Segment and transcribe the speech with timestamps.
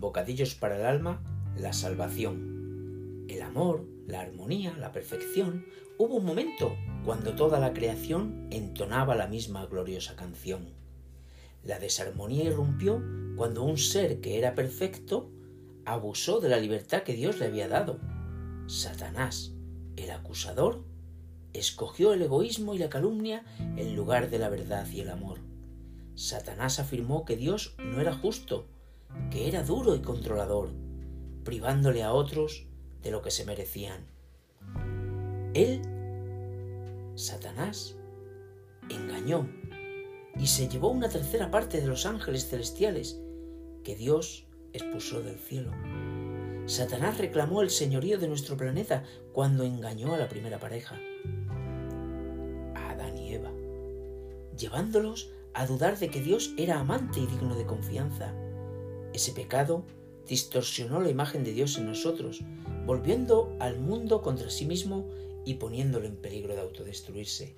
[0.00, 1.22] bocadillos para el alma,
[1.56, 3.24] la salvación.
[3.28, 5.64] El amor, la armonía, la perfección.
[5.98, 10.68] Hubo un momento cuando toda la creación entonaba la misma gloriosa canción.
[11.64, 13.02] La desarmonía irrumpió
[13.36, 15.30] cuando un ser que era perfecto
[15.84, 18.00] abusó de la libertad que Dios le había dado.
[18.66, 19.52] Satanás,
[19.96, 20.84] el acusador,
[21.52, 23.44] escogió el egoísmo y la calumnia
[23.76, 25.38] en lugar de la verdad y el amor.
[26.14, 28.66] Satanás afirmó que Dios no era justo,
[29.30, 30.70] que era duro y controlador,
[31.44, 32.66] privándole a otros
[33.02, 34.06] de lo que se merecían.
[35.54, 35.82] Él,
[37.14, 37.96] Satanás,
[38.88, 39.48] engañó
[40.38, 43.20] y se llevó una tercera parte de los ángeles celestiales
[43.84, 45.72] que Dios expulsó del cielo.
[46.66, 49.02] Satanás reclamó el señorío de nuestro planeta
[49.32, 50.96] cuando engañó a la primera pareja,
[52.74, 53.50] a Adán y Eva,
[54.56, 58.32] llevándolos a dudar de que Dios era amante y digno de confianza.
[59.12, 59.84] Ese pecado
[60.26, 62.40] distorsionó la imagen de Dios en nosotros,
[62.86, 65.08] volviendo al mundo contra sí mismo
[65.44, 67.56] y poniéndolo en peligro de autodestruirse.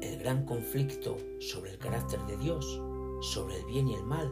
[0.00, 2.80] El gran conflicto sobre el carácter de Dios,
[3.22, 4.30] sobre el bien y el mal,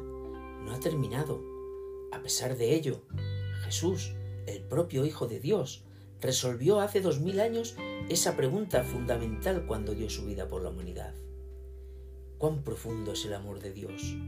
[0.65, 1.43] no ha terminado.
[2.13, 3.03] A pesar de ello,
[3.65, 4.15] Jesús,
[4.47, 5.85] el propio Hijo de Dios,
[6.21, 7.77] resolvió hace dos mil años
[8.09, 11.15] esa pregunta fundamental cuando dio su vida por la humanidad.
[12.45, 14.19] ¿Cuán profundo es el amor de Dios?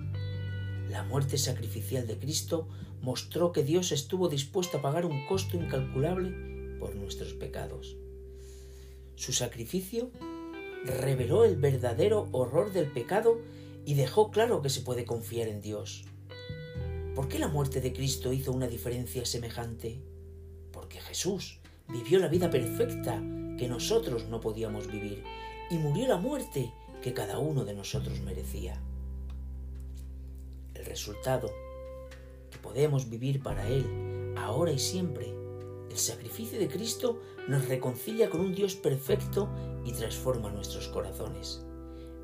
[0.88, 2.66] La muerte sacrificial de Cristo
[3.02, 7.98] mostró que Dios estuvo dispuesto a pagar un costo incalculable por nuestros pecados.
[9.16, 10.10] Su sacrificio
[10.86, 13.38] reveló el verdadero horror del pecado
[13.84, 16.06] y dejó claro que se puede confiar en Dios.
[17.14, 20.00] ¿Por qué la muerte de Cristo hizo una diferencia semejante?
[20.72, 23.22] Porque Jesús vivió la vida perfecta
[23.58, 25.22] que nosotros no podíamos vivir
[25.70, 26.72] y murió la muerte
[27.06, 28.80] que cada uno de nosotros merecía.
[30.74, 31.52] El resultado,
[32.50, 35.32] que podemos vivir para Él ahora y siempre,
[35.88, 39.48] el sacrificio de Cristo nos reconcilia con un Dios perfecto
[39.84, 41.64] y transforma nuestros corazones.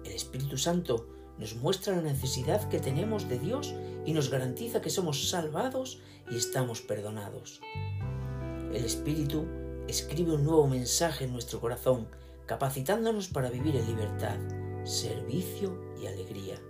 [0.04, 1.06] El Espíritu Santo
[1.38, 3.72] nos muestra la necesidad que tenemos de Dios
[4.04, 7.60] y nos garantiza que somos salvados y estamos perdonados.
[8.74, 9.46] El Espíritu
[9.86, 12.08] escribe un nuevo mensaje en nuestro corazón,
[12.46, 14.40] capacitándonos para vivir en libertad,
[14.84, 16.60] servicio y alegría.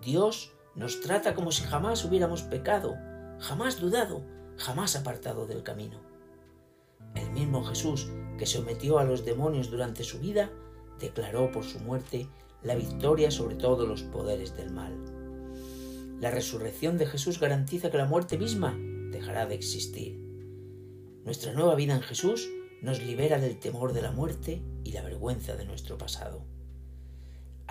[0.00, 2.94] Dios nos trata como si jamás hubiéramos pecado,
[3.38, 4.24] jamás dudado,
[4.56, 6.00] jamás apartado del camino.
[7.14, 8.10] El mismo Jesús
[8.42, 10.50] que sometió a los demonios durante su vida,
[10.98, 12.28] declaró por su muerte
[12.62, 14.98] la victoria sobre todos los poderes del mal.
[16.20, 18.76] La resurrección de Jesús garantiza que la muerte misma
[19.10, 20.18] dejará de existir.
[21.24, 22.48] Nuestra nueva vida en Jesús
[22.80, 26.44] nos libera del temor de la muerte y la vergüenza de nuestro pasado.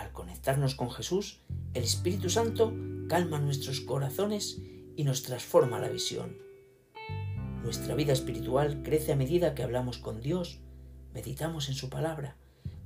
[0.01, 1.41] Al conectarnos con Jesús,
[1.75, 2.73] el Espíritu Santo
[3.07, 4.59] calma nuestros corazones
[4.95, 6.39] y nos transforma la visión.
[7.61, 10.59] Nuestra vida espiritual crece a medida que hablamos con Dios,
[11.13, 12.35] meditamos en su palabra,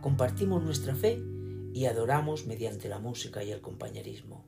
[0.02, 1.24] compartimos nuestra fe
[1.74, 4.44] y adoramos mediante la música y el compañerismo.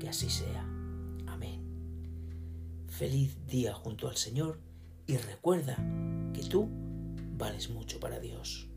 [0.00, 0.64] Que así sea.
[1.28, 1.62] Amén.
[2.88, 4.58] Feliz día junto al Señor
[5.06, 5.76] y recuerda
[6.34, 6.68] que tú
[7.38, 8.69] vales mucho para Dios.